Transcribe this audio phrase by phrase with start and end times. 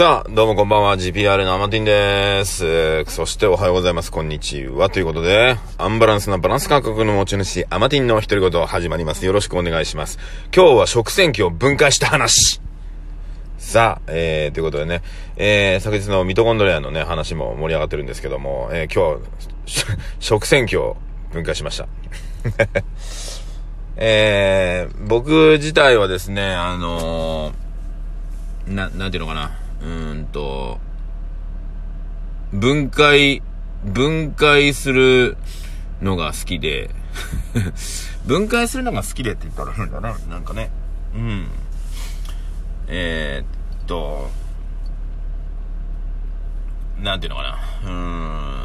[0.00, 3.04] さあ、どうもこんばんは、GPR のアマティンです。
[3.04, 4.88] そしておはようございます、こんにちは。
[4.88, 9.26] ということで、アンバランスなバランス感覚の持ち主、アマティンの独り言始まります。
[9.26, 10.18] よろしくお願いします。
[10.56, 12.62] 今日は食洗機を分解した話。
[13.58, 15.02] さあ、えー、ということでね、
[15.36, 19.20] えー、昨日のミトコンドリアのね、話も盛り上がってるんですけども、えー、今
[19.66, 19.84] 日、
[20.18, 20.96] 食洗機を
[21.30, 21.86] 分解しました。
[23.98, 29.59] えー、僕自体はですね、あのー、な、なんていうのかな。
[29.82, 30.78] うんと、
[32.52, 33.42] 分解、
[33.84, 35.36] 分解する
[36.02, 36.90] のが好きで
[38.26, 40.70] 分解するのが好きでって言ったら変だな、なんかね。
[41.14, 41.46] うん。
[42.88, 44.30] えー、っと、
[46.98, 47.58] なんていうのかな。
[47.84, 48.60] うん。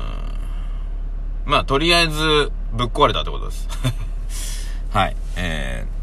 [1.46, 3.68] まあ、とりあえず、ぶっ壊れたってことです。
[4.92, 5.16] はい。
[5.38, 5.95] えー、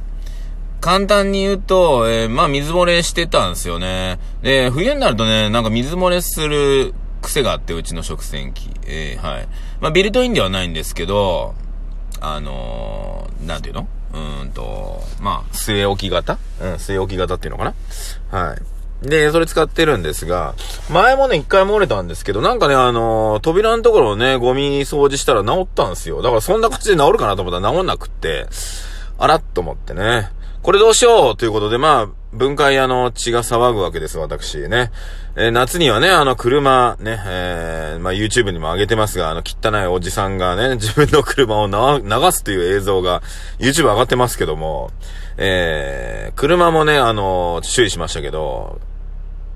[0.82, 4.18] 簡単に言うと、えー、まあ水漏れしてたんですよね。
[4.42, 8.68] で、冬になるとね、なんか水漏れする癖があって、うちの食洗機。
[8.84, 9.48] えー、はい。
[9.80, 11.54] まあビルトインではないんですけど、
[12.20, 13.86] あのー、なんていうの？
[14.12, 16.36] うんと、まあ、据え置き型？
[16.60, 17.74] うん、据え置き型っていうのか
[18.30, 18.38] な？
[18.38, 18.56] は
[19.04, 19.08] い。
[19.08, 20.54] で、それ使ってるんですが、
[20.90, 26.22] 前もね、一回漏れたんですけど、なんかね、あのー、扉のところをね、ゴミ掃除したら治ったんですよ。
[26.22, 28.48] だからそんな感じで治るかなと思ったら治んなくって、
[29.18, 30.30] あらっと思ってね。
[30.62, 34.92] これどうしようということで、まあ、分解屋の血が騒ぐわけです、私ね。
[35.34, 43.22] えー、夏にはね、あの、車、ね、えー、まあ、YouTube にも上げてますが、あの、汚いおじさんがね、 自分の車を流すという映像が、
[43.58, 44.92] YouTube 上がってますけども、
[45.36, 48.80] えー、車もね、あの、修理しましたけど、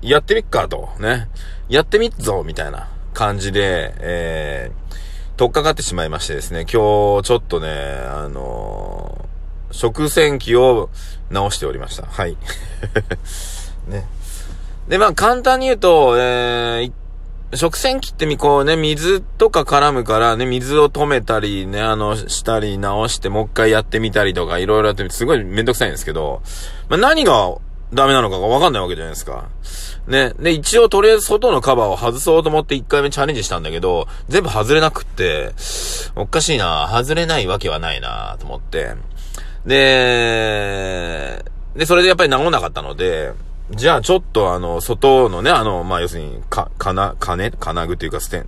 [0.01, 1.29] やってみっかと、ね。
[1.69, 6.67] やってみっぞ、みたいな感じで、えー、取っかかってしまいましてですね、今
[7.21, 7.69] 日、ちょっとね、
[8.11, 9.06] あの
[9.71, 10.89] 食洗機を
[11.29, 12.05] 直しておりました。
[12.05, 12.37] はい。
[13.87, 14.07] ね。
[14.87, 26.41] で、まあ、簡単に言うと、えー、食洗機ってみ、こうね、水とか絡むからね、水を止めたりね、あの、したり直して、もう一回やってみたりとか、いろいろやってみて、すごいめんどくさいんですけど、
[26.89, 27.55] まあ、何が
[27.93, 29.47] ダメなのかがわかんないわけじゃないですか。
[30.07, 30.33] ね。
[30.39, 35.53] で、一応とりあえず外のカバーを外そうと思って一回目チャレンジしたんだけど、全部外れなくって、
[36.15, 38.95] おかしいな外れないわけはないなと思って。
[39.67, 41.43] で、
[41.75, 43.33] で、それでやっぱり治んなかったので、
[43.71, 48.47] じゃあちょっとあの、外のね、あの、まあ、要するに、か、金、金、金具っていうかステン、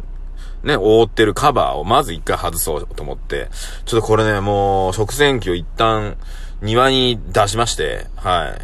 [0.63, 3.49] ね、覆ってるカバーをまず一回外そうと思って、
[3.85, 6.15] ちょっとこれね、もう、食洗機を一旦
[6.61, 8.55] 庭に出しまして、は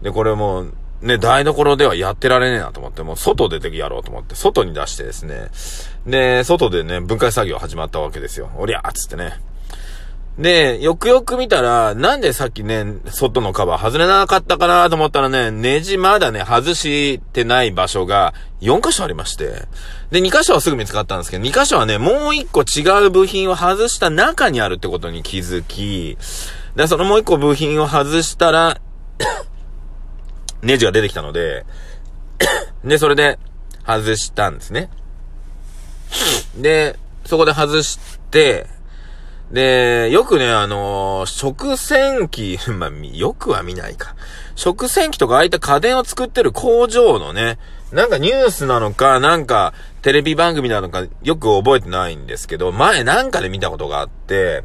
[0.00, 0.04] い。
[0.04, 5.48] で、これもう、ね、台所ではやってられねえなと思って、もう外出てやろうと思って、外に出してですね、
[6.06, 8.50] で、外でね、分解作業始まったわけですよ。
[8.56, 9.40] おりゃーっつってね。
[10.38, 18.32] で、よくよく見たら、なんでさっきね、外のカバー外れなかったかなと思ったらね、ネジまだね、外してない場所が
[18.62, 19.66] 4箇所ありまして。
[20.10, 26.16] で、2箇所はすぐ見つかったんですけど、2箇所はね、もう1個違う部品を外した中にあるってことに気づき、
[26.76, 28.80] で、そのもう1個部品を外したら
[30.62, 31.66] ネジが出てきたので
[32.84, 33.38] で、それで
[33.86, 34.88] 外したんですね。
[36.56, 37.98] で、そこで外し
[38.30, 38.66] て、
[39.52, 44.14] で、よくね、あのー、食洗機、 まあ、よくは見ないか。
[44.54, 47.58] 食洗機とかああいった家電を作ってる工場のね、
[47.92, 54.64] なんかニュースなのか、なんかテレビ番組なのか、よく覚えてないんですけど、前なんかで見たことがあって、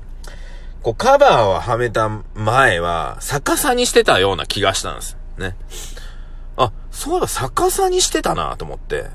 [0.83, 5.17] こうカバーをはめた前は逆さにしてたような気がしたんです。
[5.37, 5.55] ね。
[6.57, 9.05] あ、そうだ、逆さにしてたなと思って。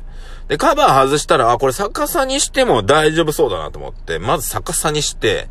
[0.48, 5.48] で、カバー外したら、あ、これ逆さにしても大丈夫そうだなと思って、まず逆さにして、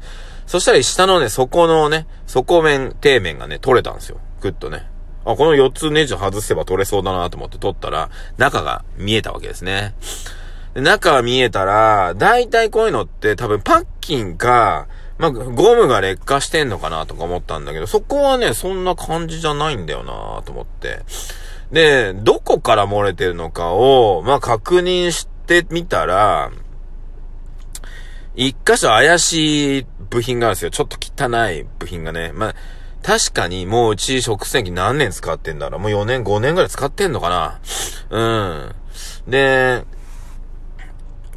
[0.47, 4.19] そしたら下のね、底のね、底面、底面がね、取れたんですよ。
[4.41, 4.85] ぐっとね。
[5.25, 9.94] あ、この4つネジ外せば取れそうだなと思って取ったら、中が見えたわけですね。
[10.73, 14.88] で中が見えたら、大体こういうのって多分パッキンか、
[15.18, 21.02] まあ、ゴムが劣化してんのかなとか思ったんだけど、そこはね、そんな感じじゃないんだよなと思って。
[21.72, 26.52] で、どこから漏れてるのかを、まあ、確認してみたら、
[28.35, 30.72] 一箇所怪しい部品があるんですよ。
[30.72, 32.32] ちょっと汚い部品がね。
[32.34, 32.56] まあ、
[33.03, 37.59] 確かにもううち食洗機何年使ってんだろうもう4年、5年ぐらい使ってんのかな
[38.09, 39.32] うん。
[39.32, 39.84] で、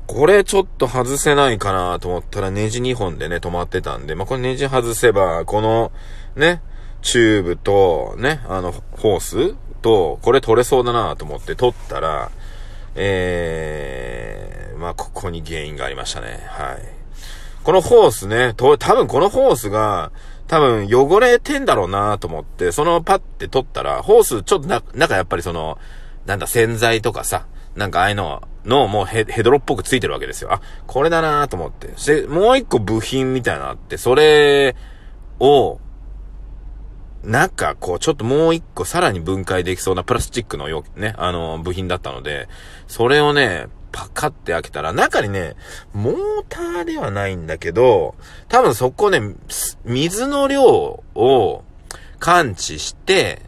[0.07, 5.93] これちょっと外せないかなと思ったらネジ2本でね、止まってたんで、まあ、これネジ外せば、この、
[6.37, 6.61] ね、
[7.03, 9.55] チューブと、ね、あの、ホース
[9.85, 12.31] と、これ取れそうだなと思って取ったら、
[12.95, 16.43] えー、まあ、ここに原因がありましたね。
[16.47, 16.79] はい。
[17.63, 20.11] このホースね、と、多分このホースが、
[20.47, 25.79] 多分汚れてんだろうなと思って、そのパッて取ったら、ホースちょっとな、中やっぱりその、
[26.25, 27.47] なんだ洗剤とかさ、
[27.77, 30.51] なんかああいうののもうヘヘドロっぽくついてるわけですよ。
[30.51, 31.89] あ、これだなと思って。
[31.89, 34.77] で、もう一個部品みたいなのあって、それ
[35.41, 35.79] を、
[37.25, 42.49] なんかこう、ちょっともう一個さらに分解できそうなプラスチックのよ、ね、あの、部品だったので、
[42.87, 45.55] それをね、パカって開けたら、中にね、
[45.93, 46.17] モー
[46.49, 48.15] ターではないんだけど、
[48.49, 49.21] 多分そこね、
[49.85, 51.65] 水の量を
[52.19, 53.41] 感知して、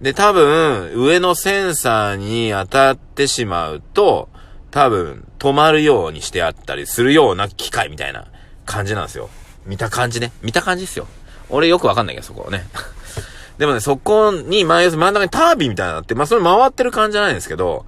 [0.00, 4.28] で、多分、上のセンサーに当たってしまうと、
[4.70, 8.26] 多分、止まるようにしてあったりするような機械みたいな
[8.64, 9.28] 感じなんですよ。
[9.66, 10.30] 見た感じね。
[10.40, 11.08] 見た感じですよ。
[11.50, 12.66] 俺よくわかんないけど、そこはね。
[13.58, 17.86] でもね、そこに、まあ、要するに真ん中にタービンみたいなのあって、まあ、それ回ってる感じじゃないんですけど、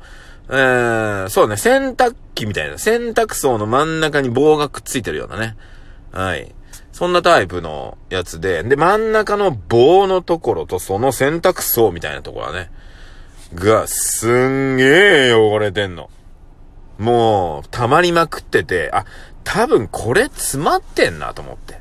[0.48, 5.56] えー、そうね、洗濯機みたいな、洗濯槽の真ん中に棒がくっついてるようなね。
[6.12, 6.52] はい。
[6.92, 12.70] そんなタイプのやつで、で、真ん中の棒のところとその洗濯槽みたいなところはね、
[13.54, 16.10] が、すんげえ汚れてんの。
[16.98, 19.06] もう、溜まりまくってて、あ、
[19.44, 21.80] 多分これ詰まってんなと思って。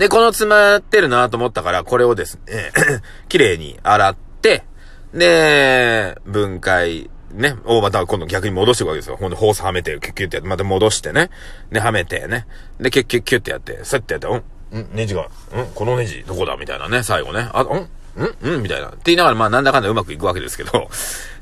[0.00, 2.72] で、この詰まってるなと思ったから、これをですね、
[3.28, 4.64] 綺麗に洗って、
[5.12, 9.16] で、分解、ね、をまた今度逆に戻していくわけですよ。
[9.16, 11.28] ほんで、ホースはめて、キュッキュッってやって、また戻してね。
[11.70, 12.46] で、はめてね。
[12.80, 15.26] で、キュッキュッキュッってやって、スッてやって、うん、んネジが、ん
[15.74, 17.50] このネジどこだみたいなね、最後ね。
[17.52, 18.88] あ、んんんみたいな。
[18.88, 20.90] って言いながら、まあ、なんだかんだうまくいくわけですけど。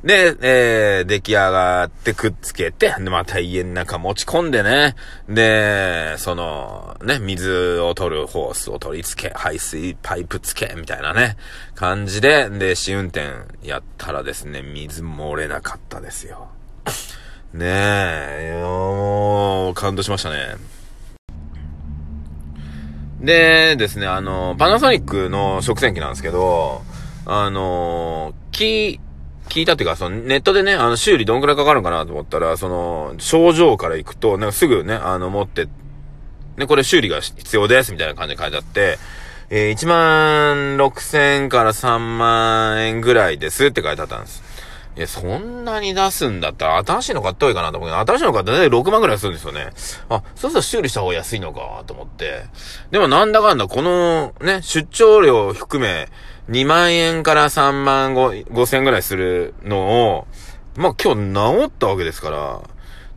[0.04, 4.94] で、えー、出来上がってくっつけて、で、また家の中持ち込んでね。
[5.28, 11.36] で、その、ね、水を取るホースを取り付け、排水パイプ付け、みたいなね、
[11.74, 13.28] 感じで、で、試運転
[13.62, 16.48] やったらですね、水漏れなかったですよ。
[17.52, 20.77] ねえ、もう、感動しましたね。
[23.20, 26.82] でですね、あの、パナソニックの食洗機なんですけど、
[27.26, 29.00] あの、聞、
[29.48, 35.68] 聞いたっていうか、そのネットでね、あの修理どんくらいかかるかなと思ったら、その、症状から行くと、なんかすぐね、あの、持って、
[36.56, 38.98] ね、これ修理が必要です、みたいな感じで書いてあって、
[39.50, 44.47] えー、1万6千から3万円ぐらいですって書いてあったんです。
[44.98, 49.70] いや、そんなに出すんだったら、新しいの買った方がいいかなと思うけど、新しいの買ったら大体6万ぐらいするんですよね。
[50.08, 52.46] あ、そうすると修理した方が安いのか、と思って。
[52.90, 56.08] でもなんだかんだ、この、ね、出張料含め、
[56.50, 60.26] 2万円から3万5千ぐらいするのを、
[60.74, 62.60] まあ、今日治ったわけですから、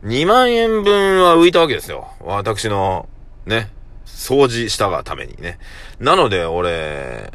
[0.04, 2.12] 2万円分は浮いたわけですよ。
[2.20, 3.08] 私の、
[3.44, 3.72] ね、
[4.06, 5.58] 掃除したがためにね。
[5.98, 7.32] なので、俺、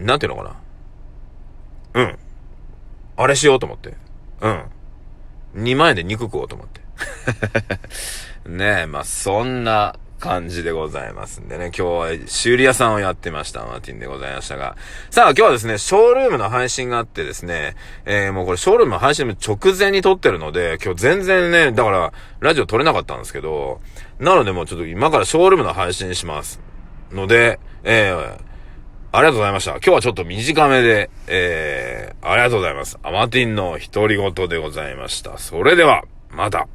[0.00, 0.56] なんていうのか
[1.94, 2.02] な。
[2.02, 2.18] うん。
[3.22, 3.94] あれしようと思って。
[4.40, 4.64] うん。
[5.62, 6.80] 2万円で肉食おうと思って。
[8.48, 11.66] ねえ、まあ、そんな感じでございますんでね。
[11.66, 11.82] 今日
[12.22, 14.76] は修理屋さんをやってました、マーティンでございましたが。
[15.10, 17.76] さあ、今日はですね、ショールームの配信があってですね、
[18.06, 23.82] えー、もうこれショールームの配信直前に撮ってるので、今日全然ね、だから、ラジオ撮れなかったんですけど、
[24.18, 26.58] なのでもうちょっと今からショールームの配信します。
[27.12, 28.49] ので、えー、
[29.12, 29.72] ありがとうございました。
[29.72, 32.98] 今日はちょっと短めで、えー、ありがとうございます。
[33.02, 35.36] アマティンの独り言でございました。
[35.38, 36.68] それでは、また。